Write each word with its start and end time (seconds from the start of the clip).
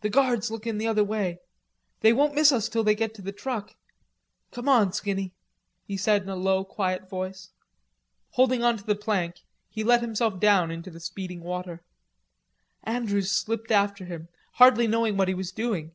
"The 0.00 0.08
guard's 0.08 0.50
lookin' 0.50 0.78
the 0.78 0.86
other 0.86 1.04
way. 1.04 1.38
They 2.00 2.14
won't 2.14 2.34
miss 2.34 2.50
us 2.50 2.66
till 2.66 2.82
they 2.82 2.94
get 2.94 3.12
to 3.16 3.20
the 3.20 3.30
truck.... 3.30 3.76
Come 4.50 4.70
on, 4.70 4.94
Skinny," 4.94 5.34
he 5.86 5.98
said 5.98 6.22
in 6.22 6.30
a 6.30 6.34
low, 6.34 6.64
quiet 6.64 7.10
voice. 7.10 7.50
Holding 8.30 8.64
on 8.64 8.78
to 8.78 8.84
the 8.84 8.94
plank, 8.94 9.40
he 9.68 9.84
let 9.84 10.00
himself 10.00 10.40
down 10.40 10.70
into 10.70 10.90
the 10.90 10.98
speeding 10.98 11.42
water. 11.42 11.82
Andrews 12.84 13.30
slipped 13.30 13.70
after 13.70 14.06
him, 14.06 14.28
hardly 14.52 14.86
knowing 14.86 15.18
what 15.18 15.28
he 15.28 15.34
was 15.34 15.52
doing. 15.52 15.92